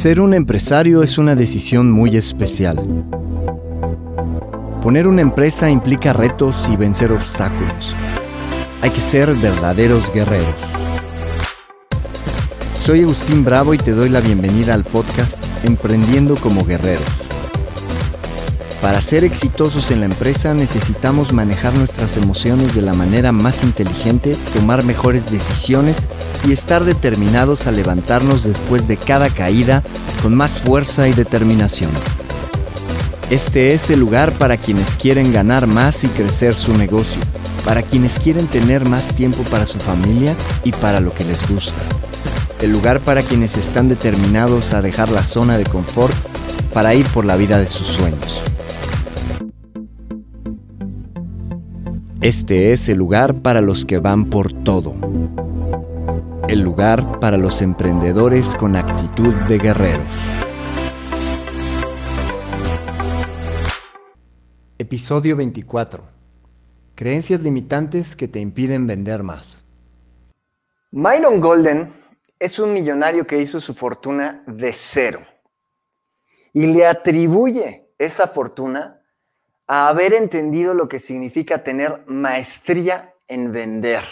[0.00, 3.04] Ser un empresario es una decisión muy especial.
[4.82, 7.94] Poner una empresa implica retos y vencer obstáculos.
[8.80, 10.54] Hay que ser verdaderos guerreros.
[12.82, 17.29] Soy Agustín Bravo y te doy la bienvenida al podcast Emprendiendo como Guerreros.
[18.80, 24.34] Para ser exitosos en la empresa necesitamos manejar nuestras emociones de la manera más inteligente,
[24.54, 26.08] tomar mejores decisiones
[26.46, 29.82] y estar determinados a levantarnos después de cada caída
[30.22, 31.90] con más fuerza y determinación.
[33.28, 37.20] Este es el lugar para quienes quieren ganar más y crecer su negocio,
[37.66, 40.34] para quienes quieren tener más tiempo para su familia
[40.64, 41.80] y para lo que les gusta.
[42.62, 46.14] El lugar para quienes están determinados a dejar la zona de confort
[46.72, 48.42] para ir por la vida de sus sueños.
[52.22, 54.92] Este es el lugar para los que van por todo.
[56.48, 60.04] El lugar para los emprendedores con actitud de guerreros.
[64.76, 66.04] Episodio 24.
[66.94, 69.64] Creencias limitantes que te impiden vender más.
[70.90, 71.90] Myron Golden
[72.38, 75.20] es un millonario que hizo su fortuna de cero
[76.52, 78.99] y le atribuye esa fortuna
[79.72, 84.02] a haber entendido lo que significa tener maestría en vender.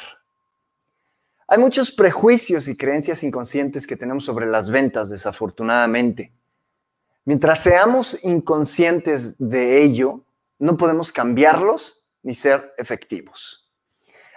[1.49, 6.33] Hay muchos prejuicios y creencias inconscientes que tenemos sobre las ventas, desafortunadamente.
[7.25, 10.21] Mientras seamos inconscientes de ello,
[10.61, 13.69] no podemos cambiarlos ni ser efectivos.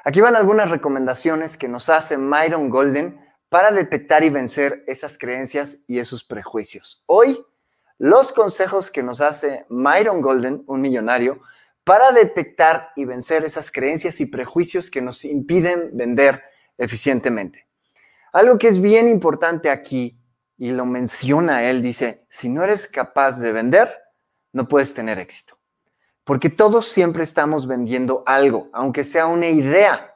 [0.04, 5.84] Aquí van algunas recomendaciones que nos hace Myron Golden para detectar y vencer esas creencias
[5.86, 7.04] y esos prejuicios.
[7.06, 7.46] Hoy
[8.02, 11.40] los consejos que nos hace Myron Golden, un millonario,
[11.84, 16.42] para detectar y vencer esas creencias y prejuicios que nos impiden vender
[16.80, 17.68] eficientemente.
[18.34, 20.20] Algo que es bien importante aquí,
[20.58, 23.96] y lo menciona él, dice, si no eres capaz de vender,
[24.52, 25.60] no puedes tener éxito.
[26.24, 30.16] Porque todos siempre estamos vendiendo algo, aunque sea una idea.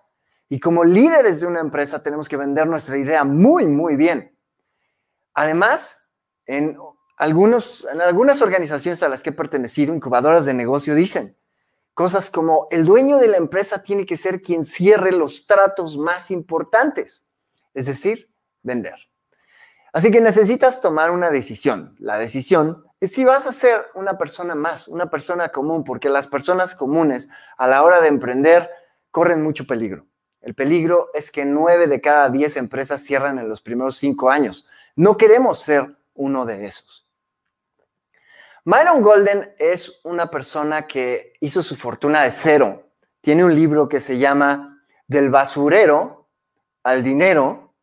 [0.49, 4.35] Y como líderes de una empresa tenemos que vender nuestra idea muy, muy bien.
[5.35, 6.09] Además,
[6.47, 6.75] en
[7.17, 11.37] algunos, en algunas organizaciones a las que he pertenecido, incubadoras de negocio, dicen
[11.93, 16.29] cosas como el dueño de la empresa tiene que ser quien cierre los tratos más
[16.29, 17.29] importantes,
[17.73, 18.29] es decir,
[18.63, 18.95] vender.
[19.93, 21.95] Así que necesitas tomar una decisión.
[21.99, 26.27] La decisión es si vas a ser una persona más, una persona común, porque las
[26.27, 28.69] personas comunes a la hora de emprender
[29.09, 30.05] corren mucho peligro.
[30.41, 34.67] El peligro es que nueve de cada diez empresas cierran en los primeros cinco años.
[34.97, 37.04] No queremos ser uno de esos.
[38.67, 42.89] Myron Golden es una persona que hizo su fortuna de cero.
[43.21, 46.29] Tiene un libro que se llama Del basurero
[46.81, 47.75] al dinero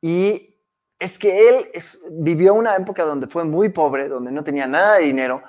[0.00, 0.56] y
[0.98, 1.70] es que él
[2.10, 5.40] vivió una época donde fue muy pobre, donde no tenía nada de dinero,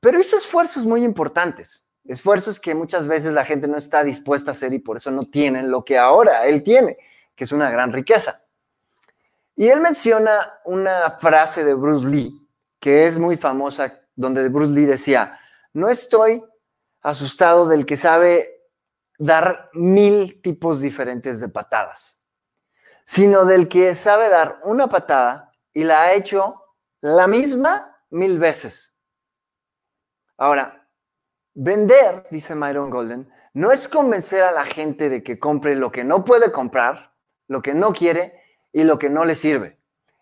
[0.00, 4.52] pero hizo esfuerzos muy importantes, esfuerzos que muchas veces la gente no está dispuesta a
[4.52, 6.96] hacer y por eso no tienen lo que ahora él tiene,
[7.34, 8.46] que es una gran riqueza.
[9.54, 12.40] Y él menciona una frase de Bruce Lee
[12.84, 15.38] que es muy famosa, donde Bruce Lee decía,
[15.72, 16.44] no estoy
[17.02, 18.62] asustado del que sabe
[19.18, 22.24] dar mil tipos diferentes de patadas,
[23.04, 26.62] sino del que sabe dar una patada y la ha hecho
[27.00, 28.98] la misma mil veces.
[30.36, 30.88] Ahora,
[31.54, 36.02] vender, dice Myron Golden, no es convencer a la gente de que compre lo que
[36.02, 37.14] no puede comprar,
[37.46, 38.40] lo que no quiere
[38.72, 39.78] y lo que no le sirve.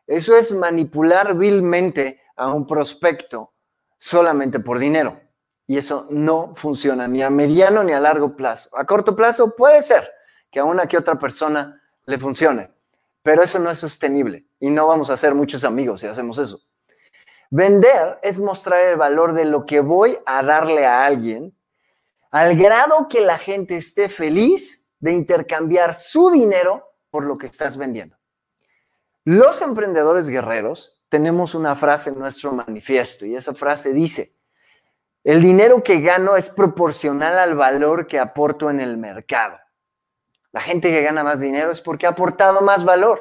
[0.07, 3.55] Eso es manipular vilmente a un prospecto
[4.03, 5.21] solamente por dinero.
[5.65, 8.69] Y eso no funciona ni a mediano ni a largo plazo.
[8.77, 10.11] A corto plazo puede ser
[10.51, 12.73] que a una que otra persona le funcione,
[13.23, 16.59] pero eso no es sostenible y no vamos a hacer muchos amigos si hacemos eso.
[17.51, 21.57] Vender es mostrar el valor de lo que voy a darle a alguien
[22.33, 27.77] al grado que la gente esté feliz de intercambiar su dinero por lo que estás
[27.77, 28.17] vendiendo.
[29.25, 34.33] Los emprendedores guerreros tenemos una frase en nuestro manifiesto y esa frase dice,
[35.23, 39.59] el dinero que gano es proporcional al valor que aporto en el mercado.
[40.53, 43.21] La gente que gana más dinero es porque ha aportado más valor.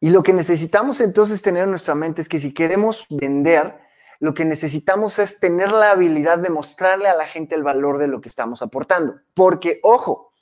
[0.00, 3.80] Y lo que necesitamos entonces tener en nuestra mente es que si queremos vender,
[4.18, 8.08] lo que necesitamos es tener la habilidad de mostrarle a la gente el valor de
[8.08, 9.14] lo que estamos aportando.
[9.32, 10.34] Porque, ojo,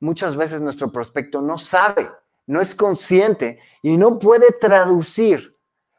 [0.00, 2.10] muchas veces nuestro prospecto no sabe
[2.46, 5.56] no es consciente y no puede traducir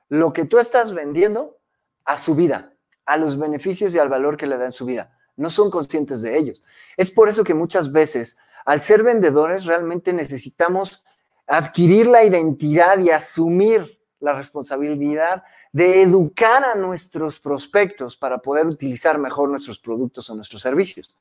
[0.10, 1.58] lo que tú estás vendiendo
[2.04, 2.74] a su vida,
[3.06, 5.12] a los beneficios y al valor que le da en su vida.
[5.36, 6.64] No son conscientes de ellos.
[6.98, 11.06] Es por eso que muchas veces, al ser vendedores, realmente necesitamos
[11.48, 19.18] adquirir la identidad y asumir la responsabilidad de educar a nuestros prospectos para poder utilizar
[19.18, 21.16] mejor nuestros productos o nuestros servicios.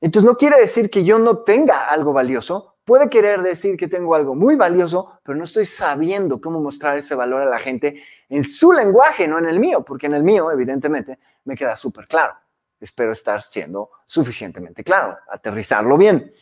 [0.00, 4.16] Entonces no quiere decir que yo no tenga algo valioso, puede querer decir que tengo
[4.16, 8.42] algo muy valioso, pero no estoy sabiendo cómo mostrar ese valor a la gente en
[8.42, 12.34] su lenguaje, no en el mío, porque en el mío, evidentemente, me queda súper claro.
[12.80, 16.32] Espero estar siendo suficientemente claro, aterrizarlo bien.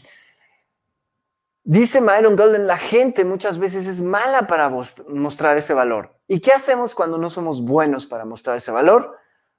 [1.64, 6.18] Dice Myron Golden, la gente muchas veces es mala para mostrar ese valor.
[6.26, 9.18] ¿Y qué hacemos cuando no somos buenos para mostrar ese valor?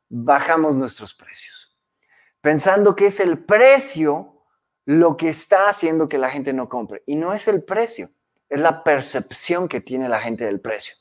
[0.09, 1.77] Bajamos nuestros precios,
[2.41, 4.38] pensando que es el precio
[4.89, 7.03] lo que está haciendo que la gente no compre.
[7.05, 8.09] Y no es el precio,
[8.49, 10.95] es la percepción que tiene la gente del precio.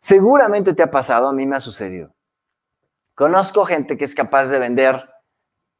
[0.00, 2.14] Seguramente te ha pasado, a mí me ha sucedido.
[3.14, 5.02] Conozco gente que es capaz de vender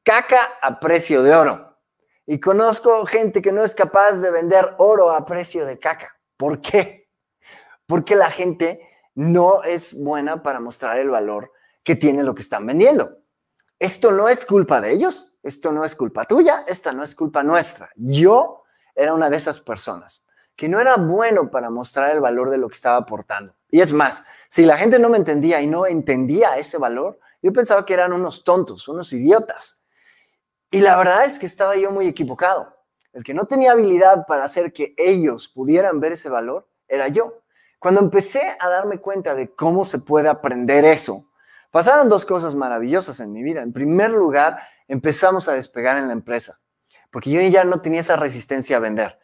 [0.02, 1.78] caca a precio de oro
[2.24, 6.16] y conozco gente que no es capaz de vender oro a precio de caca.
[6.38, 7.10] ¿Por qué?
[7.86, 8.80] Porque la gente
[9.14, 11.52] no es buena para mostrar el valor
[11.84, 13.19] que tiene lo que están vendiendo.
[13.80, 17.42] Esto no es culpa de ellos, esto no es culpa tuya, esta no es culpa
[17.42, 17.88] nuestra.
[17.96, 22.58] Yo era una de esas personas que no era bueno para mostrar el valor de
[22.58, 23.54] lo que estaba aportando.
[23.70, 27.54] Y es más, si la gente no me entendía y no entendía ese valor, yo
[27.54, 29.86] pensaba que eran unos tontos, unos idiotas.
[30.70, 32.76] Y la verdad es que estaba yo muy equivocado.
[33.14, 37.40] El que no tenía habilidad para hacer que ellos pudieran ver ese valor era yo.
[37.78, 41.29] Cuando empecé a darme cuenta de cómo se puede aprender eso,
[41.70, 43.62] pasaron dos cosas maravillosas en mi vida.
[43.62, 46.60] En primer lugar, empezamos a despegar en la empresa,
[47.10, 49.18] porque yo ya no tenía esa resistencia a vender.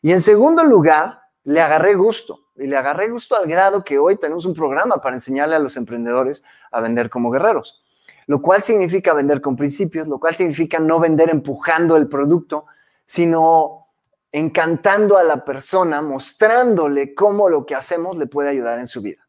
[0.00, 2.40] Y en segundo lugar, le agarré gusto.
[2.56, 5.76] Y le agarré gusto al grado que hoy tenemos un programa para enseñarle a los
[5.76, 7.82] emprendedores a vender como guerreros
[8.26, 12.66] lo cual significa vender con principios, lo cual significa no vender empujando el producto,
[13.04, 13.88] sino
[14.30, 19.28] encantando a la persona, mostrándole cómo lo que hacemos le puede ayudar en su vida.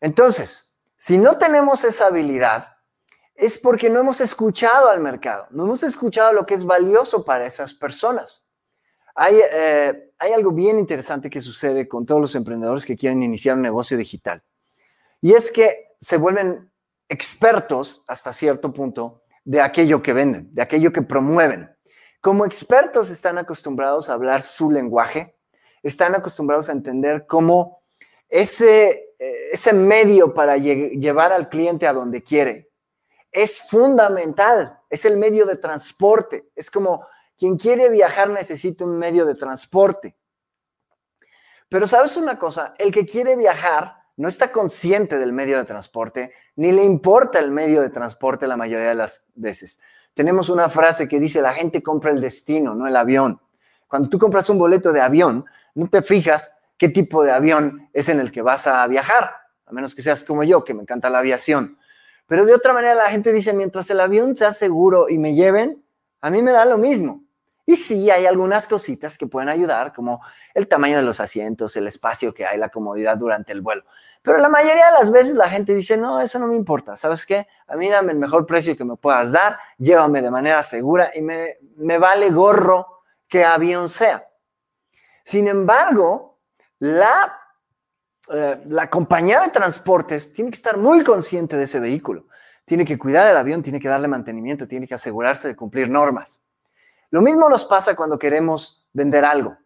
[0.00, 0.71] Entonces,
[1.04, 2.76] si no tenemos esa habilidad,
[3.34, 7.44] es porque no hemos escuchado al mercado, no hemos escuchado lo que es valioso para
[7.44, 8.48] esas personas.
[9.16, 13.56] Hay, eh, hay algo bien interesante que sucede con todos los emprendedores que quieren iniciar
[13.56, 14.44] un negocio digital.
[15.20, 16.70] Y es que se vuelven
[17.08, 21.68] expertos hasta cierto punto de aquello que venden, de aquello que promueven.
[22.20, 25.36] Como expertos están acostumbrados a hablar su lenguaje,
[25.82, 27.81] están acostumbrados a entender cómo
[28.32, 32.72] ese, eh, ese medio para llevar al cliente a donde quiere
[33.32, 37.06] es fundamental, es el medio de transporte, es como
[37.36, 40.14] quien quiere viajar necesita un medio de transporte.
[41.70, 46.32] Pero sabes una cosa, el que quiere viajar no está consciente del medio de transporte,
[46.56, 49.80] ni le importa el medio de transporte la mayoría de las veces.
[50.12, 53.40] Tenemos una frase que dice, la gente compra el destino, no el avión.
[53.88, 58.08] Cuando tú compras un boleto de avión, no te fijas qué tipo de avión es
[58.08, 59.36] en el que vas a viajar,
[59.66, 61.78] a menos que seas como yo, que me encanta la aviación.
[62.26, 65.86] Pero de otra manera la gente dice, mientras el avión sea seguro y me lleven,
[66.20, 67.22] a mí me da lo mismo.
[67.64, 70.22] Y sí, hay algunas cositas que pueden ayudar, como
[70.54, 73.84] el tamaño de los asientos, el espacio que hay, la comodidad durante el vuelo.
[74.20, 76.96] Pero la mayoría de las veces la gente dice, no, eso no me importa.
[76.96, 77.46] ¿Sabes qué?
[77.68, 81.22] A mí dame el mejor precio que me puedas dar, llévame de manera segura y
[81.22, 81.58] me,
[81.98, 84.26] vale gorro que avión sea.
[85.22, 86.31] Sin embargo,
[86.82, 87.40] la,
[88.34, 92.26] eh, la compañía de transportes tiene que estar muy consciente de ese vehículo.
[92.64, 96.42] Tiene que cuidar el avión, tiene que darle mantenimiento, tiene que asegurarse de cumplir normas.
[97.10, 99.56] Lo mismo nos pasa cuando queremos vender algo.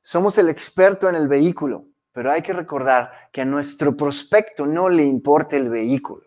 [0.00, 4.88] Somos el experto en el vehículo, pero hay que recordar que a nuestro prospecto no
[4.88, 6.22] le importa el vehículo.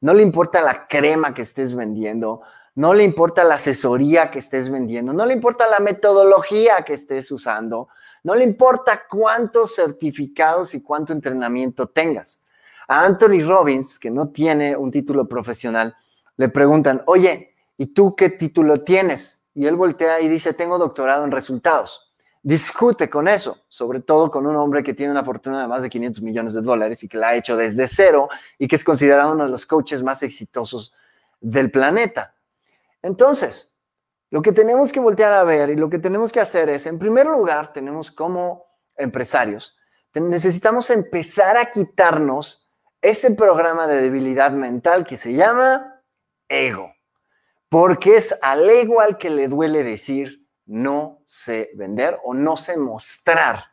[0.00, 2.40] No le importa la crema que estés vendiendo,
[2.76, 7.30] no le importa la asesoría que estés vendiendo, no le importa la metodología que estés
[7.30, 7.88] usando,
[8.24, 12.44] no le importa cuántos certificados y cuánto entrenamiento tengas.
[12.88, 15.94] A Anthony Robbins, que no tiene un título profesional,
[16.36, 19.40] le preguntan, oye, ¿y tú qué título tienes?
[19.54, 22.12] y él voltea y dice, tengo doctorado en resultados.
[22.42, 25.90] Discute con eso, sobre todo con un hombre que tiene una fortuna de más de
[25.90, 29.32] 500 millones de dólares y que la ha hecho desde cero y que es considerado
[29.32, 30.94] uno de los coaches más exitosos
[31.40, 32.34] del planeta.
[33.02, 33.69] Entonces,
[34.30, 36.98] lo que tenemos que voltear a ver y lo que tenemos que hacer es, en
[36.98, 39.76] primer lugar, tenemos como empresarios,
[40.14, 42.70] necesitamos empezar a quitarnos
[43.00, 46.02] ese programa de debilidad mental que se llama
[46.48, 46.92] ego
[47.70, 52.76] porque es al ego al que le duele decir no sé vender o no sé
[52.76, 53.64] mostrar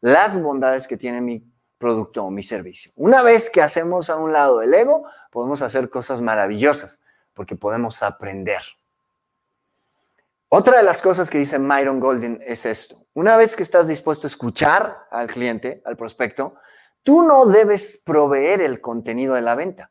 [0.00, 2.92] las bondades que tiene mi producto o mi servicio.
[2.96, 7.00] Una vez que hacemos a un lado el ego, podemos hacer cosas maravillosas
[7.32, 8.60] porque podemos aprender.
[10.48, 12.96] Otra de las cosas que dice Myron Golden es esto.
[13.14, 16.56] Una vez que estás dispuesto a escuchar al cliente, al prospecto,
[17.02, 19.90] tú no debes proveer el contenido de la venta.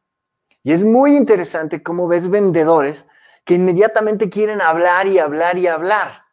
[0.63, 3.07] Y es muy interesante cómo ves vendedores
[3.43, 6.23] que inmediatamente quieren hablar y hablar y hablar.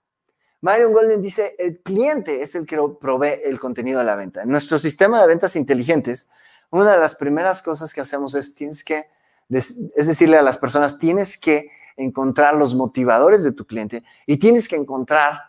[0.60, 4.42] Myron Golden dice, el cliente es el que provee el contenido de la venta.
[4.42, 6.28] En nuestro sistema de ventas inteligentes,
[6.70, 9.08] una de las primeras cosas que hacemos es, tienes que,
[9.48, 14.68] es decirle a las personas, tienes que encontrar los motivadores de tu cliente y tienes
[14.68, 15.40] que encontrar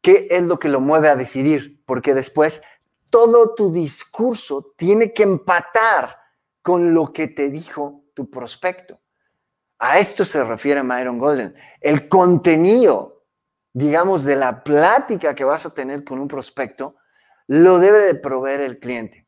[0.00, 2.62] qué es lo que lo mueve a decidir, porque después
[3.10, 6.16] todo tu discurso tiene que empatar
[6.62, 9.00] con lo que te dijo tu prospecto.
[9.78, 11.54] A esto se refiere Myron Golden.
[11.80, 13.24] El contenido,
[13.72, 16.96] digamos, de la plática que vas a tener con un prospecto,
[17.46, 19.26] lo debe de proveer el cliente.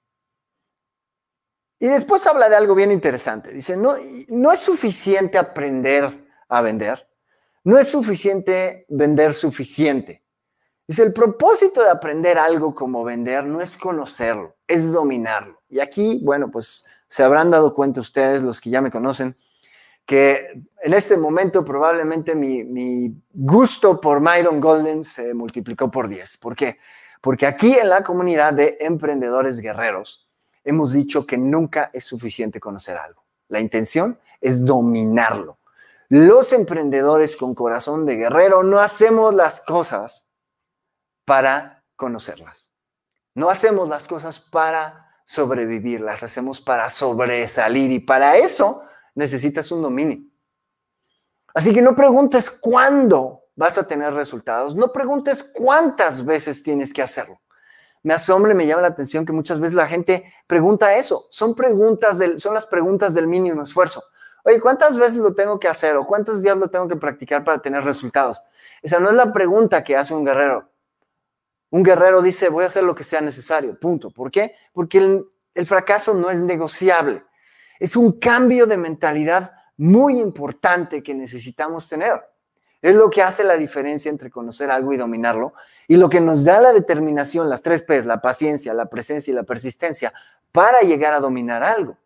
[1.80, 3.50] Y después habla de algo bien interesante.
[3.50, 3.94] Dice, no,
[4.28, 7.08] no es suficiente aprender a vender.
[7.64, 10.22] No es suficiente vender suficiente.
[10.86, 15.60] Dice, el propósito de aprender algo como vender no es conocerlo, es dominarlo.
[15.68, 19.36] Y aquí, bueno, pues se habrán dado cuenta ustedes, los que ya me conocen,
[20.04, 26.38] que en este momento probablemente mi, gusto por Myron Golden se multiplicó por 10.
[26.38, 26.78] ¿Por qué?
[27.20, 30.28] Porque aquí en la comunidad de emprendedores guerreros
[30.64, 33.22] hemos dicho que nunca es suficiente conocer algo.
[33.48, 35.58] La intención es dominarlo.
[36.14, 40.30] Los emprendedores con corazón de guerrero no hacemos las cosas
[41.24, 42.70] para conocerlas.
[43.34, 48.82] No hacemos las cosas para sobrevivir, las hacemos para sobresalir y para eso
[49.14, 50.18] necesitas un dominio.
[51.54, 57.00] Así que no preguntes cuándo vas a tener resultados, no preguntes cuántas veces tienes que
[57.00, 57.40] hacerlo.
[58.02, 61.26] Me asombra y me llama la atención que muchas veces la gente pregunta eso.
[61.30, 64.02] Son preguntas del, son las preguntas del mínimo esfuerzo.
[64.44, 67.62] Oye, ¿cuántas veces lo tengo que hacer o cuántos días lo tengo que practicar para
[67.62, 68.42] tener resultados?
[68.82, 70.68] Esa no es la pregunta que hace un guerrero.
[71.70, 74.10] Un guerrero dice, voy a hacer lo que sea necesario, punto.
[74.10, 74.54] ¿Por qué?
[74.72, 74.98] Porque
[75.54, 77.22] el, fracaso no es negociable.
[77.78, 82.20] Es un cambio de mentalidad muy importante que necesitamos tener.
[82.82, 85.54] Es lo que hace la diferencia entre conocer algo y dominarlo
[85.86, 89.34] y lo que nos da la determinación, las tres P's, la paciencia, la presencia y
[89.34, 90.12] la persistencia,
[90.50, 91.96] para llegar a dominar algo.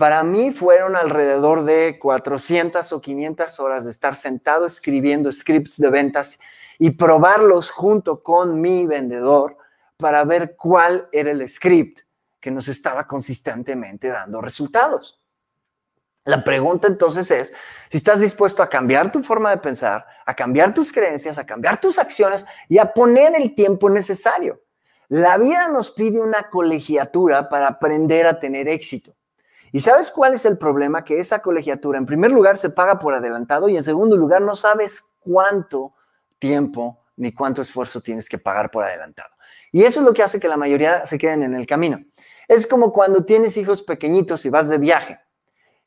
[0.00, 5.90] Para mí fueron alrededor de 400 o 500 horas de estar sentado escribiendo scripts de
[5.90, 6.40] ventas
[6.78, 9.58] y probarlos junto con mi vendedor
[9.98, 12.00] para ver cuál era el script
[12.40, 15.20] que nos estaba consistentemente dando resultados.
[16.24, 17.54] La pregunta entonces es
[17.90, 21.78] si estás dispuesto a cambiar tu forma de pensar, a cambiar tus creencias, a cambiar
[21.78, 24.62] tus acciones y a poner el tiempo necesario.
[25.08, 29.14] La vida nos pide una colegiatura para aprender a tener éxito.
[29.72, 31.04] ¿Y sabes cuál es el problema?
[31.04, 34.54] Que esa colegiatura, en primer lugar, se paga por adelantado y en segundo lugar, no
[34.54, 35.94] sabes cuánto
[36.38, 39.30] tiempo ni cuánto esfuerzo tienes que pagar por adelantado.
[39.72, 42.00] Y eso es lo que hace que la mayoría se queden en el camino.
[42.48, 45.20] Es como cuando tienes hijos pequeñitos y vas de viaje.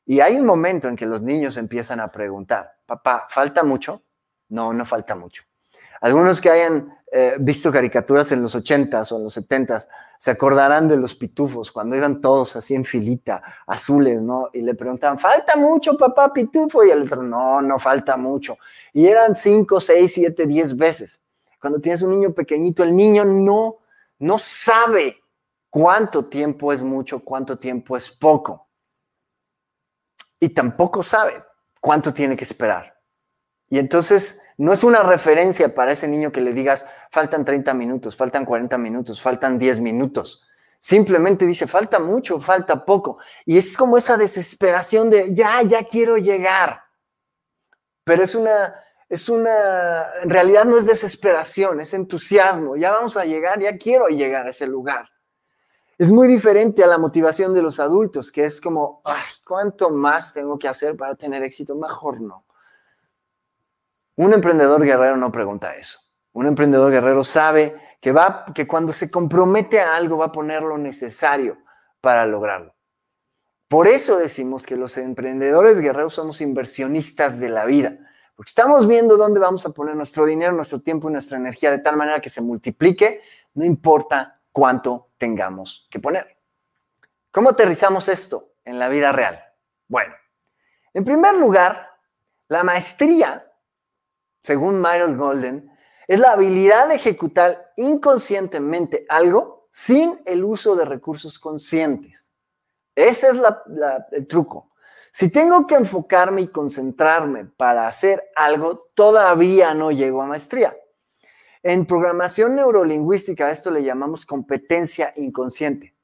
[0.05, 4.03] Y hay un momento en que los niños empiezan a preguntar, papá, ¿falta mucho?
[4.49, 5.43] No, no falta mucho.
[6.01, 10.87] Algunos que hayan eh, visto caricaturas en los 80s o en los 70s se acordarán
[10.87, 14.49] de los pitufos, cuando iban todos así en filita, azules, ¿no?
[14.51, 16.83] Y le preguntaban, ¿falta mucho, papá pitufo?
[16.83, 18.57] Y el otro, no, no falta mucho.
[18.93, 21.21] Y eran 5, 6, 7, 10 veces.
[21.61, 23.77] Cuando tienes un niño pequeñito, el niño no,
[24.17, 25.21] no sabe
[25.69, 28.67] cuánto tiempo es mucho, cuánto tiempo es poco.
[30.39, 31.43] Y tampoco sabe
[31.79, 32.92] cuánto tiene que esperar.
[33.73, 38.15] Y entonces no es una referencia para ese niño que le digas, faltan 30 minutos,
[38.15, 40.45] faltan 40 minutos, faltan 10 minutos.
[40.79, 43.17] Simplemente dice, falta mucho, falta poco.
[43.47, 46.83] Y es como esa desesperación de, ya, ya quiero llegar.
[48.03, 48.75] Pero es una,
[49.09, 52.75] es una, en realidad no es desesperación, es entusiasmo.
[52.75, 55.09] Ya vamos a llegar, ya quiero llegar a ese lugar.
[55.97, 60.31] Es muy diferente a la motivación de los adultos, que es como, ay, ¿cuánto más
[60.31, 61.73] tengo que hacer para tener éxito?
[61.75, 62.45] Mejor no.
[64.15, 65.99] Un emprendedor guerrero no pregunta eso.
[66.33, 70.61] Un emprendedor guerrero sabe que, va, que cuando se compromete a algo va a poner
[70.63, 71.57] lo necesario
[72.01, 72.75] para lograrlo.
[73.67, 77.97] Por eso decimos que los emprendedores guerreros somos inversionistas de la vida,
[78.35, 81.79] porque estamos viendo dónde vamos a poner nuestro dinero, nuestro tiempo y nuestra energía de
[81.79, 83.21] tal manera que se multiplique,
[83.55, 86.37] no importa cuánto tengamos que poner.
[87.31, 89.43] ¿Cómo aterrizamos esto en la vida real?
[89.87, 90.13] Bueno,
[90.93, 91.89] en primer lugar,
[92.49, 93.51] la maestría,
[94.43, 95.71] según Myron Golden,
[96.07, 102.33] es la habilidad de ejecutar inconscientemente algo sin el uso de recursos conscientes.
[102.93, 103.35] Ese es
[104.11, 104.69] el truco.
[105.11, 110.75] Si tengo que enfocarme y concentrarme para hacer algo, todavía no llego a maestría.
[111.61, 115.95] En programación neurolingüística esto le llamamos competencia inconsciente.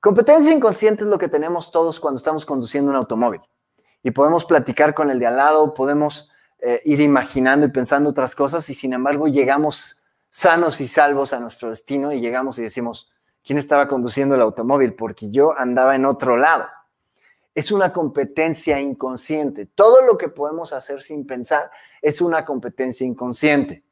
[0.00, 3.40] Competencia inconsciente es lo que tenemos todos cuando estamos conduciendo un automóvil.
[4.02, 6.30] Y podemos platicar con el de al lado, podemos
[6.60, 11.40] eh, ir imaginando y pensando otras cosas y sin embargo llegamos sanos y salvos a
[11.40, 13.12] nuestro destino y llegamos y decimos,
[13.44, 14.94] ¿quién estaba conduciendo el automóvil?
[14.94, 16.66] Porque yo andaba en otro lado.
[17.54, 19.66] Es una competencia inconsciente.
[19.66, 21.70] Todo lo que podemos hacer sin pensar
[22.02, 23.84] es una competencia inconsciente.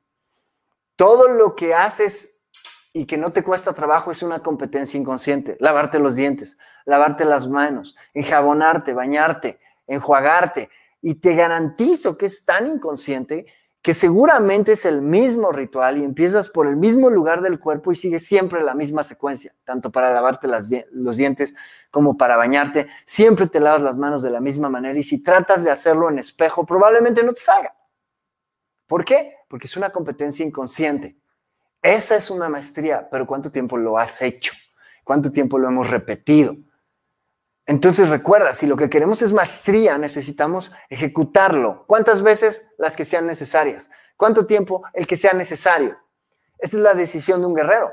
[0.95, 2.45] Todo lo que haces
[2.93, 5.57] y que no te cuesta trabajo es una competencia inconsciente.
[5.61, 10.71] Lavarte los dientes, lavarte las manos, enjabonarte, bañarte, enjuagarte.
[11.09, 13.47] Y te garantizo que es tan inconsciente
[13.81, 17.95] que seguramente es el mismo ritual y empiezas por el mismo lugar del cuerpo y
[17.95, 20.49] sigues siempre la misma secuencia, tanto para lavarte
[20.91, 21.55] los dientes
[21.93, 22.89] como para bañarte.
[23.05, 26.19] Siempre te lavas las manos de la misma manera y si tratas de hacerlo en
[26.19, 27.77] espejo, probablemente no te salga.
[28.89, 29.35] ¿Por qué?
[29.49, 31.17] Porque es una competencia inconsciente.
[31.81, 34.55] Esa es una maestría, pero ¿cuánto tiempo lo has hecho?
[35.05, 36.57] ¿Cuánto tiempo lo hemos repetido?
[37.67, 41.85] Entonces recuerda, si lo que queremos es maestría, necesitamos ejecutarlo.
[41.87, 42.73] ¿Cuántas veces?
[42.79, 43.91] Las que sean necesarias.
[44.17, 44.85] ¿Cuánto tiempo?
[44.93, 45.99] El que sea necesario.
[46.59, 47.91] Esta es la decisión de un guerrero.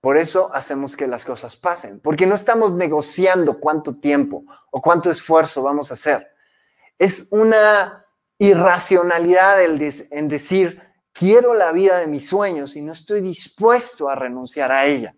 [0.00, 5.10] Por eso hacemos que las cosas pasen, porque no estamos negociando cuánto tiempo o cuánto
[5.10, 6.28] esfuerzo vamos a hacer.
[6.98, 8.04] Es una
[8.38, 14.72] irracionalidad en decir, quiero la vida de mis sueños y no estoy dispuesto a renunciar
[14.72, 15.14] a ella.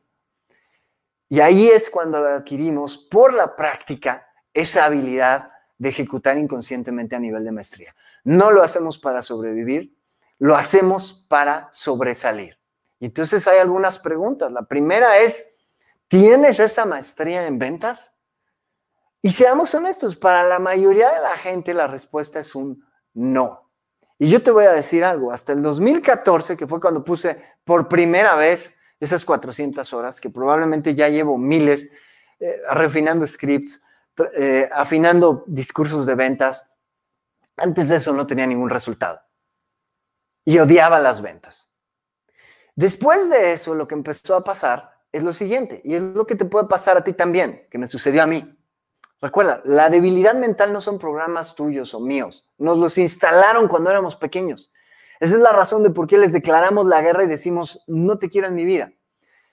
[1.34, 7.42] Y ahí es cuando adquirimos por la práctica esa habilidad de ejecutar inconscientemente a nivel
[7.42, 7.92] de maestría.
[8.22, 9.98] No lo hacemos para sobrevivir,
[10.38, 12.60] lo hacemos para sobresalir.
[13.00, 14.52] Y entonces hay algunas preguntas.
[14.52, 15.56] La primera es,
[16.06, 18.16] ¿tienes esa maestría en ventas?
[19.20, 23.72] Y seamos honestos, para la mayoría de la gente la respuesta es un no.
[24.20, 27.88] Y yo te voy a decir algo, hasta el 2014, que fue cuando puse por
[27.88, 31.90] primera vez esas 400 horas, que probablemente ya llevo miles,
[32.40, 33.82] eh, refinando scripts,
[34.36, 36.76] eh, afinando discursos de ventas,
[37.56, 39.20] antes de eso no tenía ningún resultado.
[40.44, 41.76] Y odiaba las ventas.
[42.76, 46.34] Después de eso, lo que empezó a pasar es lo siguiente, y es lo que
[46.34, 48.56] te puede pasar a ti también, que me sucedió a mí.
[49.20, 52.46] Recuerda, la debilidad mental no son programas tuyos o míos.
[52.58, 54.72] Nos los instalaron cuando éramos pequeños.
[55.20, 58.28] Esa es la razón de por qué les declaramos la guerra y decimos, no te
[58.28, 58.92] quiero en mi vida.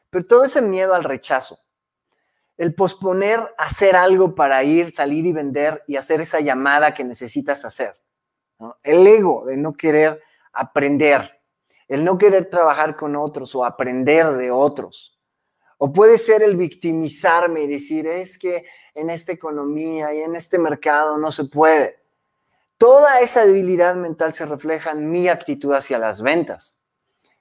[0.09, 1.59] Pero todo ese miedo al rechazo,
[2.57, 7.65] el posponer hacer algo para ir, salir y vender y hacer esa llamada que necesitas
[7.65, 7.95] hacer.
[8.83, 10.21] El ego de no querer
[10.53, 11.41] aprender,
[11.87, 15.19] el no querer trabajar con otros o aprender de otros.
[15.77, 20.59] O puede ser el victimizarme y decir, es que en esta economía y en este
[20.59, 22.00] mercado no se puede.
[22.81, 26.81] Toda esa debilidad mental se refleja en mi actitud hacia las ventas.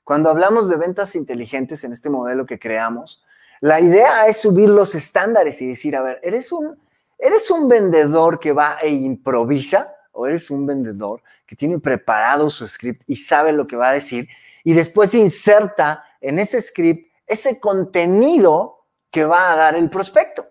[0.04, 3.24] Cuando hablamos de ventas inteligentes en este modelo que creamos,
[3.62, 6.78] la idea es subir los estándares y decir, a ver, ¿eres un,
[7.18, 12.68] eres un vendedor que va e improvisa o eres un vendedor que tiene preparado su
[12.68, 14.28] script y sabe lo que va a decir
[14.62, 20.49] y después inserta en ese script ese contenido que va a dar el prospecto.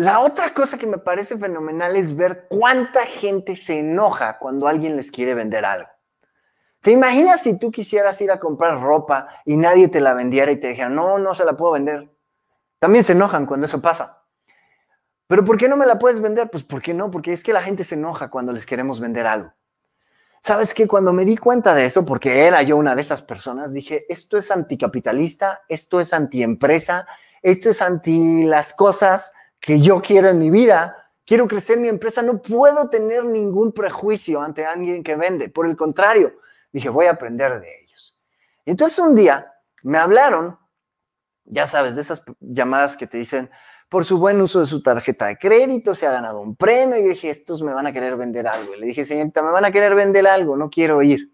[0.00, 4.96] La otra cosa que me parece fenomenal es ver cuánta gente se enoja cuando alguien
[4.96, 5.90] les quiere vender algo.
[6.80, 10.56] ¿Te imaginas si tú quisieras ir a comprar ropa y nadie te la vendiera y
[10.56, 12.08] te dijera, no, no se la puedo vender?
[12.78, 14.24] También se enojan cuando eso pasa.
[15.26, 16.48] ¿Pero por qué no me la puedes vender?
[16.48, 17.10] Pues ¿por qué no?
[17.10, 19.52] Porque es que la gente se enoja cuando les queremos vender algo.
[20.40, 20.88] ¿Sabes qué?
[20.88, 24.38] Cuando me di cuenta de eso, porque era yo una de esas personas, dije, esto
[24.38, 27.06] es anticapitalista, esto es antiempresa,
[27.42, 30.96] esto es anti las cosas que yo quiero en mi vida.
[31.24, 35.48] Quiero crecer mi empresa, no puedo tener ningún prejuicio ante alguien que vende.
[35.48, 36.34] Por el contrario,
[36.72, 38.18] dije, voy a aprender de ellos.
[38.64, 39.52] Entonces un día
[39.84, 40.58] me hablaron,
[41.44, 43.48] ya sabes, de esas llamadas que te dicen,
[43.88, 47.02] por su buen uso de su tarjeta de crédito, se ha ganado un premio y
[47.02, 48.74] dije, estos me van a querer vender algo.
[48.74, 51.32] Y le dije, señorita, me van a querer vender algo, no quiero ir.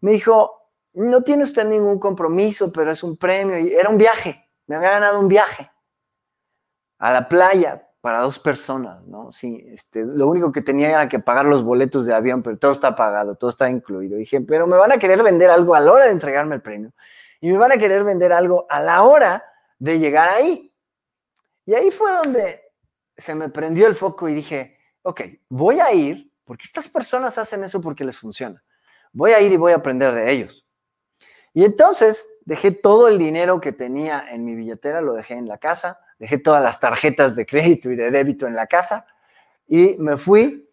[0.00, 3.58] Me dijo, no tiene usted ningún compromiso, pero es un premio.
[3.58, 5.71] Y era un viaje, me había ganado un viaje
[7.02, 9.32] a la playa para dos personas, ¿no?
[9.32, 12.70] Sí, este, lo único que tenía era que pagar los boletos de avión, pero todo
[12.70, 14.16] está pagado, todo está incluido.
[14.16, 16.92] dije, pero me van a querer vender algo a la hora de entregarme el premio
[17.40, 19.42] y me van a querer vender algo a la hora
[19.80, 20.72] de llegar ahí.
[21.64, 22.62] Y ahí fue donde
[23.16, 27.64] se me prendió el foco y dije, ok, voy a ir, porque estas personas hacen
[27.64, 28.62] eso porque les funciona.
[29.12, 30.64] Voy a ir y voy a aprender de ellos.
[31.52, 35.58] Y entonces dejé todo el dinero que tenía en mi billetera, lo dejé en la
[35.58, 39.04] casa, dejé todas las tarjetas de crédito y de débito en la casa
[39.66, 40.70] y me fui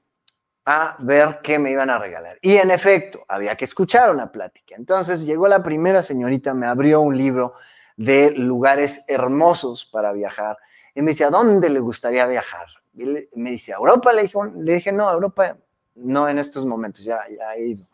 [0.64, 2.38] a ver qué me iban a regalar.
[2.44, 4.76] Y en efecto, había que escuchar una plática.
[4.76, 7.56] Entonces llegó la primera señorita, me abrió un libro
[7.98, 10.56] de lugares hermosos para viajar.
[10.94, 12.68] Y me dice, ¿a dónde le gustaría viajar?
[12.94, 14.14] Me dice, ¿a Europa?
[14.14, 15.58] Le dije, le dije, no, a Europa
[15.96, 17.86] no en estos momentos, ya, ya he ido.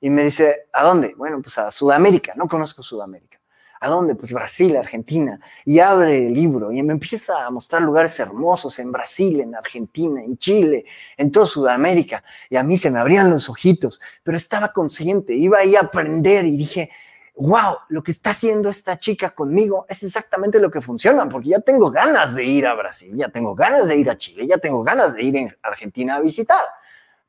[0.00, 1.14] Y me dice, ¿a dónde?
[1.16, 3.39] Bueno, pues a Sudamérica, no conozco Sudamérica.
[3.82, 4.14] ¿A dónde?
[4.14, 5.40] Pues Brasil, Argentina.
[5.64, 10.22] Y abre el libro y me empieza a mostrar lugares hermosos en Brasil, en Argentina,
[10.22, 10.84] en Chile,
[11.16, 12.22] en toda Sudamérica.
[12.50, 16.44] Y a mí se me abrían los ojitos, pero estaba consciente, iba ahí a aprender
[16.44, 16.90] y dije,
[17.36, 21.60] wow, lo que está haciendo esta chica conmigo es exactamente lo que funciona, porque ya
[21.60, 24.82] tengo ganas de ir a Brasil, ya tengo ganas de ir a Chile, ya tengo
[24.82, 26.64] ganas de ir a Argentina a visitar,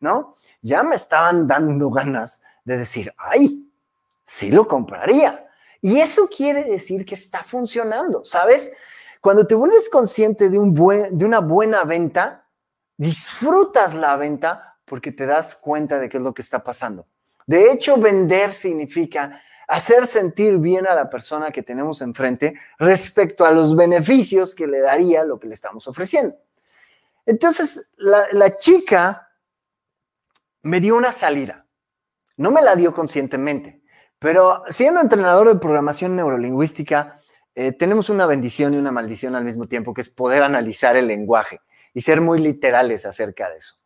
[0.02, 0.36] ¿no?
[0.62, 3.66] Ya me estaban dando ganas de decir, ay,
[4.26, 5.48] sí lo compraría.
[5.82, 8.72] Y eso quiere decir que está funcionando, ¿sabes?
[9.20, 12.48] Cuando te vuelves consciente de, un de una buena venta,
[12.98, 17.08] disfrutas la venta porque te das cuenta de qué es lo que está pasando.
[17.48, 23.52] De hecho, vender significa hacer sentir bien a la persona que tenemos enfrente respecto a
[23.52, 26.36] los beneficios que le daría lo que le estamos ofreciendo.
[27.26, 29.30] Entonces, la chica
[30.64, 31.66] me dio una salida.
[32.38, 33.81] No me la dio conscientemente.
[34.22, 37.16] Pero siendo entrenador de programación neurolingüística,
[37.56, 41.08] eh, tenemos una bendición y una maldición al mismo tiempo, que es poder analizar el
[41.08, 41.60] lenguaje
[41.96, 43.78] y ser muy literales acerca de eso.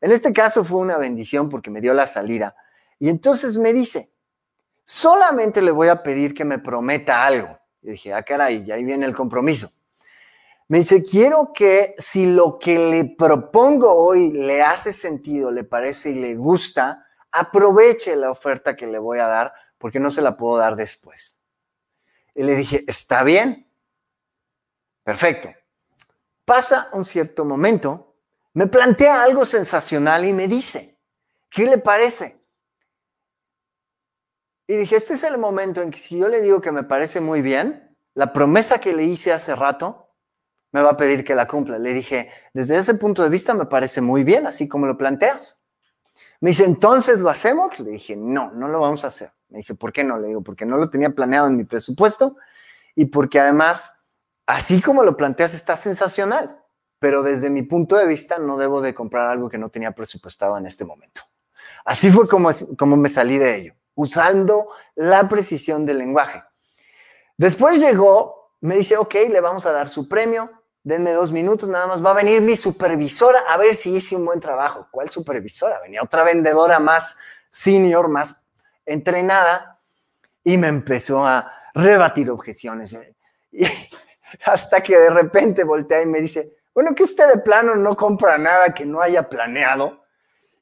[0.00, 2.54] En este caso fue una bendición porque me dio la salida.
[3.00, 4.12] Y entonces me dice,
[4.84, 7.58] solamente le voy a pedir que me prometa algo.
[7.82, 9.72] Y dije, ah, caray, y ahí viene el compromiso.
[10.68, 16.10] Me dice, quiero que si lo que le propongo hoy le hace sentido, le parece
[16.10, 20.36] y le gusta, aproveche la oferta que le voy a dar porque no se la
[20.36, 21.42] puedo dar después.
[22.34, 23.66] Y le dije, está bien,
[25.02, 25.48] perfecto.
[26.44, 28.14] Pasa un cierto momento,
[28.52, 30.98] me plantea algo sensacional y me dice,
[31.48, 32.44] ¿qué le parece?
[34.66, 37.22] Y dije, este es el momento en que si yo le digo que me parece
[37.22, 40.10] muy bien, la promesa que le hice hace rato,
[40.72, 41.78] me va a pedir que la cumpla.
[41.78, 45.64] Le dije, desde ese punto de vista me parece muy bien, así como lo planteas.
[46.40, 47.78] Me dice, entonces lo hacemos.
[47.80, 49.30] Le dije, no, no lo vamos a hacer.
[49.50, 50.18] Me dice, ¿por qué no?
[50.18, 52.36] Le digo, porque no lo tenía planeado en mi presupuesto
[52.94, 54.04] y porque además,
[54.46, 56.56] así como lo planteas, está sensacional.
[56.98, 60.56] Pero desde mi punto de vista, no debo de comprar algo que no tenía presupuestado
[60.58, 61.22] en este momento.
[61.84, 66.42] Así fue como, como me salí de ello, usando la precisión del lenguaje.
[67.38, 70.50] Después llegó, me dice, ok, le vamos a dar su premio,
[70.82, 74.26] denme dos minutos, nada más va a venir mi supervisora a ver si hice un
[74.26, 74.88] buen trabajo.
[74.90, 75.80] ¿Cuál supervisora?
[75.80, 77.16] Venía otra vendedora más
[77.50, 78.39] senior, más
[78.92, 79.80] entrenada
[80.44, 82.96] y me empezó a rebatir objeciones.
[83.52, 83.64] Y
[84.44, 88.38] hasta que de repente voltea y me dice, bueno, que usted de plano no compra
[88.38, 90.04] nada que no haya planeado.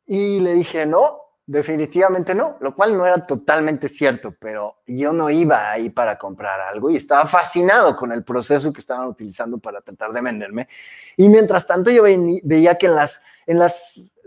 [0.06, 5.30] Y le dije, no, definitivamente no, lo cual no era totalmente cierto, pero yo no
[5.30, 9.80] iba ahí para comprar algo y estaba fascinado con el proceso que estaban utilizando para
[9.80, 10.68] tratar de venderme.
[11.16, 14.20] Y mientras tanto yo veía que en las, en las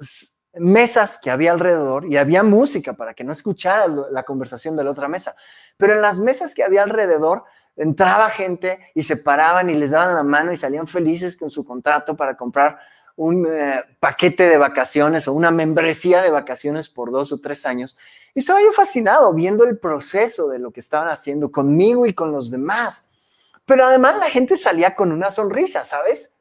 [0.56, 4.92] mesas que había alrededor y había música para que no escuchara la conversación de la
[4.92, 5.36] otra mesa.
[5.78, 7.44] Pero en las mesas que había alrededor
[7.76, 11.64] entraba gente y se paraban y les daban la mano y salían felices con su
[11.64, 12.80] contrato para comprar
[13.16, 17.98] un eh, paquete de vacaciones o una membresía de vacaciones por dos o tres años.
[18.34, 22.32] Y estaba yo fascinado viendo el proceso de lo que estaban haciendo conmigo y con
[22.32, 23.12] los demás.
[23.66, 26.41] Pero además la gente salía con una sonrisa, ¿sabes?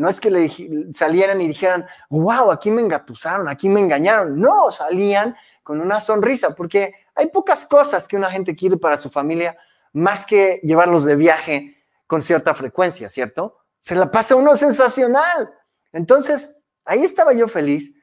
[0.00, 0.48] No es que le
[0.94, 4.40] salieran y dijeran, wow, aquí me engatusaron, aquí me engañaron.
[4.40, 9.10] No, salían con una sonrisa, porque hay pocas cosas que una gente quiere para su
[9.10, 9.58] familia
[9.92, 13.58] más que llevarlos de viaje con cierta frecuencia, ¿cierto?
[13.80, 15.52] Se la pasa uno sensacional.
[15.92, 17.94] Entonces, ahí estaba yo feliz.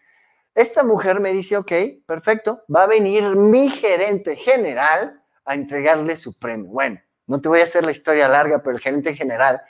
[0.54, 1.72] Esta mujer me dice, ok,
[2.06, 6.70] perfecto, va a venir mi gerente general a entregarle su premio.
[6.70, 9.64] Bueno, no te voy a hacer la historia larga, pero el gerente general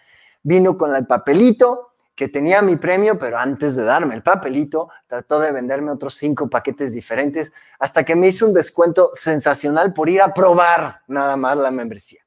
[0.44, 1.87] vino con el papelito,
[2.18, 6.50] que tenía mi premio, pero antes de darme el papelito, trató de venderme otros cinco
[6.50, 11.56] paquetes diferentes hasta que me hizo un descuento sensacional por ir a probar nada más
[11.58, 12.22] la membresía,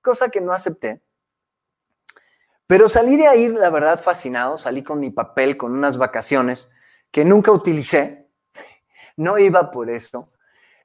[0.00, 1.02] cosa que no acepté.
[2.66, 6.72] Pero salí de ahí, la verdad, fascinado, salí con mi papel, con unas vacaciones
[7.10, 8.30] que nunca utilicé,
[9.18, 10.32] no iba por eso.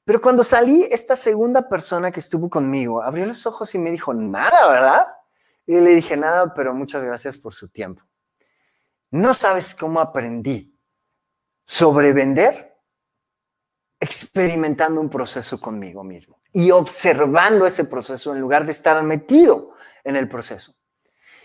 [0.03, 4.13] Pero cuando salí, esta segunda persona que estuvo conmigo abrió los ojos y me dijo,
[4.13, 5.07] nada, ¿verdad?
[5.65, 8.08] Y le dije, nada, pero muchas gracias por su tiempo.
[9.11, 10.77] No sabes cómo aprendí
[11.63, 12.69] sobre vender
[13.99, 20.15] experimentando un proceso conmigo mismo y observando ese proceso en lugar de estar metido en
[20.15, 20.73] el proceso.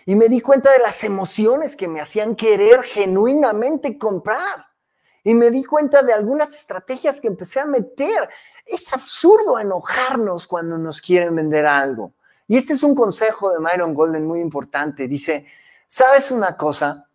[0.07, 4.67] Y me di cuenta de las emociones que me hacían querer genuinamente comprar.
[5.23, 8.29] Y me di cuenta de algunas estrategias que empecé a meter.
[8.67, 12.13] Es absurdo enojarnos cuando nos quieren vender algo.
[12.47, 15.09] Y este es un consejo de Myron Golden muy importante.
[15.09, 15.47] Dice,
[15.89, 17.09] ¿sabes una cosa?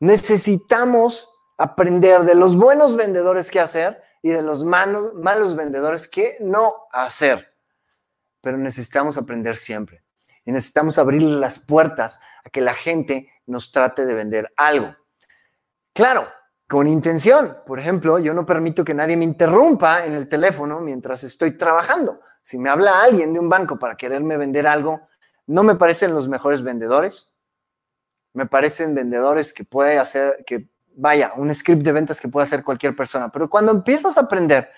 [0.00, 6.72] Necesitamos aprender de los buenos vendedores qué hacer y de los malos, vendedores qué no
[6.90, 7.54] hacer.
[8.40, 10.02] Pero necesitamos aprender siempre.
[10.46, 14.96] Y necesitamos abrir las puertas a que la gente nos trate de vender algo.
[15.92, 16.28] Claro,
[16.66, 17.58] con intención.
[17.66, 22.20] Por ejemplo, yo no permito que nadie me interrumpa en el teléfono mientras estoy trabajando.
[22.40, 25.08] Si me habla alguien de un banco para quererme vender algo,
[25.46, 27.29] no me parecen los mejores vendedores.
[28.32, 32.64] Me parecen vendedores que puede hacer, que vaya, un script de ventas que puede hacer
[32.64, 33.28] cualquier persona.
[33.30, 34.70] Pero cuando empiezas a aprender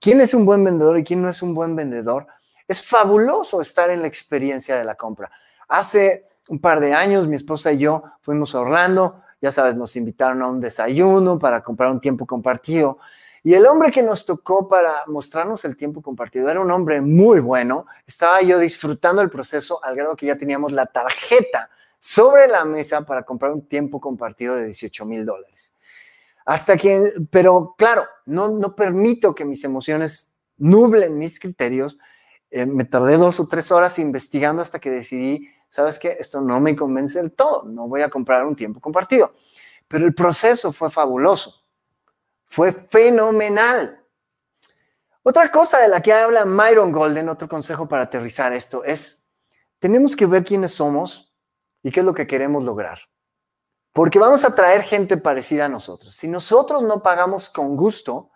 [0.00, 2.26] quién es un buen vendedor y quién no es un buen vendedor,
[2.68, 5.30] es fabuloso estar en la experiencia de la compra.
[5.68, 9.94] Hace un par de años mi esposa y yo fuimos a Orlando, ya sabes, nos
[9.96, 12.98] invitaron a un desayuno para comprar un tiempo compartido
[13.46, 17.38] y el hombre que nos tocó para mostrarnos el tiempo compartido era un hombre muy
[17.38, 17.86] bueno.
[18.04, 23.04] Estaba yo disfrutando el proceso al grado que ya teníamos la tarjeta sobre la mesa
[23.04, 25.76] para comprar un tiempo compartido de 18 mil dólares.
[26.44, 31.98] Hasta que, pero claro, no, no permito que mis emociones nublen mis criterios.
[32.50, 36.16] Eh, me tardé dos o tres horas investigando hasta que decidí, ¿sabes qué?
[36.20, 39.34] Esto no me convence del todo, no voy a comprar un tiempo compartido.
[39.88, 41.62] Pero el proceso fue fabuloso.
[42.44, 44.00] Fue fenomenal.
[45.24, 49.28] Otra cosa de la que habla Myron Golden, otro consejo para aterrizar esto, es,
[49.80, 51.25] tenemos que ver quiénes somos
[51.86, 52.98] y qué es lo que queremos lograr.
[53.92, 56.16] Porque vamos a traer gente parecida a nosotros.
[56.16, 58.32] Si nosotros no pagamos con gusto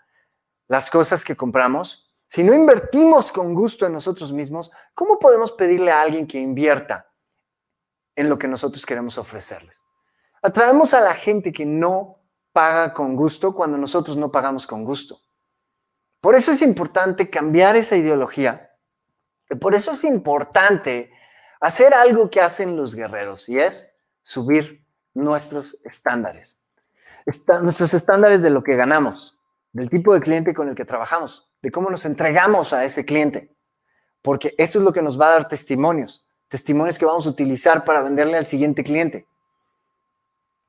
[0.68, 5.90] las cosas que compramos, si no invertimos con gusto en nosotros mismos, ¿cómo podemos pedirle
[5.90, 7.10] a alguien que invierta
[8.14, 9.82] en lo que nosotros queremos ofrecerles?
[10.42, 15.18] Atraemos a la gente que no paga con gusto cuando nosotros no pagamos con gusto.
[16.20, 18.70] Por eso es importante cambiar esa ideología.
[19.60, 21.10] Por eso es importante
[21.60, 26.64] hacer algo que hacen los guerreros y es subir nuestros estándares.
[27.62, 29.38] nuestros estándares de lo que ganamos,
[29.72, 33.54] del tipo de cliente con el que trabajamos, de cómo nos entregamos a ese cliente.
[34.22, 37.84] Porque eso es lo que nos va a dar testimonios, testimonios que vamos a utilizar
[37.84, 39.26] para venderle al siguiente cliente.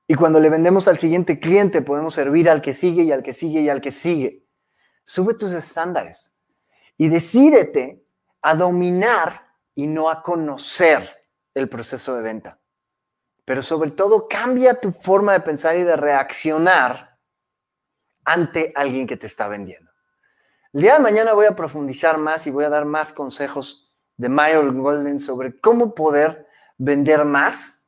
[0.08, 3.34] Y cuando le vendemos al siguiente cliente, podemos servir al que sigue y al que
[3.34, 4.46] sigue y al que sigue.
[5.04, 6.42] Sube tus estándares
[6.98, 8.06] y decídete
[8.42, 9.51] a dominar
[9.82, 12.60] y no a conocer el proceso de venta.
[13.46, 17.18] Pero sobre todo, cambia tu forma de pensar y de reaccionar
[18.24, 19.90] ante alguien que te está vendiendo.
[20.72, 24.30] El día de mañana voy a profundizar más y voy a dar más consejos de
[24.30, 27.88] Myron Golden sobre cómo poder vender más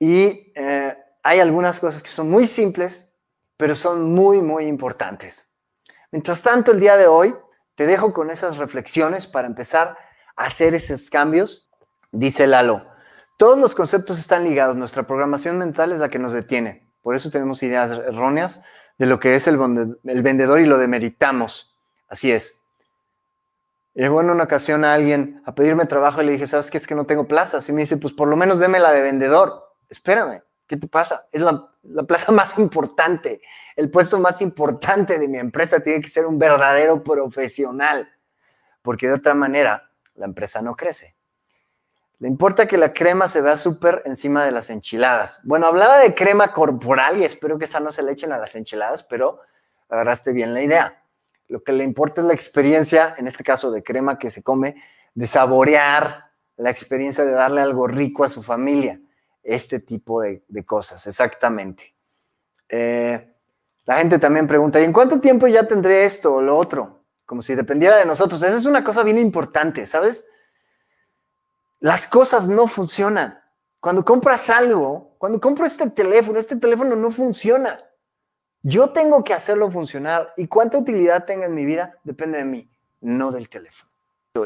[0.00, 3.20] y eh, hay algunas cosas que son muy simples,
[3.56, 5.56] pero son muy, muy importantes.
[6.10, 7.36] Mientras tanto, el día de hoy
[7.76, 9.96] te dejo con esas reflexiones para empezar
[10.36, 11.70] hacer esos cambios.
[12.12, 12.86] Dice Lalo,
[13.36, 16.88] todos los conceptos están ligados, nuestra programación mental es la que nos detiene.
[17.02, 18.64] Por eso tenemos ideas erróneas
[18.98, 19.58] de lo que es el,
[20.02, 21.76] vendedor y lo demeritamos.
[22.08, 22.66] Así es.
[23.94, 26.78] Llegó en una ocasión a alguien a pedirme trabajo y le dije, ¿sabes qué?
[26.78, 27.68] Es que no tengo plazas.
[27.68, 31.26] Y me dice, pues por lo menos déme la de vendedor espérame, ¿qué te pasa?
[31.32, 31.68] Es la,
[32.06, 33.40] plaza más importante,
[33.76, 38.08] el puesto más importante de mi empresa tiene que ser un verdadero profesional,
[38.82, 41.14] porque de otra manera la empresa no crece.
[42.18, 45.40] Le importa que la crema se vea súper encima de las enchiladas.
[45.44, 48.54] Bueno, hablaba de crema corporal y espero que esa no se le echen a las
[48.54, 49.40] enchiladas, pero
[49.88, 51.02] agarraste bien la idea.
[51.48, 54.76] Lo que le importa es la experiencia, en este caso de crema que se come,
[55.14, 56.24] de saborear,
[56.56, 59.00] la experiencia de darle algo rico a su familia
[59.44, 61.94] este tipo de, cosas, exactamente.
[62.68, 63.34] Eh,
[63.84, 67.03] la gente también pregunta, ¿y en cuánto tiempo ya tendré esto o lo otro?
[67.26, 68.42] Como si dependiera de nosotros.
[68.42, 70.28] Esa es una cosa bien importante, ¿sabes?
[71.80, 73.40] Las cosas no funcionan.
[73.80, 77.80] Cuando compras algo, cuando compro este teléfono, este teléfono no funciona.
[78.62, 82.70] Yo tengo que hacerlo funcionar y cuánta utilidad tenga en mi vida depende de mí,
[83.02, 83.90] no del teléfono.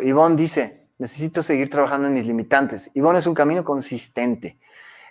[0.03, 2.91] Ivonne dice, necesito seguir trabajando en mis limitantes.
[2.95, 4.59] Ivonne es un camino consistente.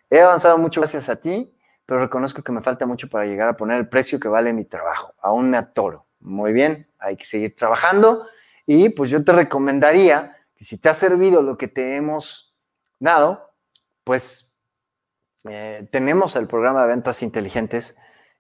[0.10, 3.56] He avanzado mucho gracias a ti, pero reconozco que me falta mucho para llegar a
[3.56, 5.14] poner el precio que vale mi trabajo.
[5.22, 6.06] Aún me atoro.
[6.20, 8.26] Muy bien, hay que seguir trabajando
[8.66, 12.56] y pues yo te recomendaría que si te ha servido lo que te hemos
[13.00, 13.54] dado,
[14.04, 14.58] pues
[15.50, 17.98] eh, tenemos el programa de ventas inteligentes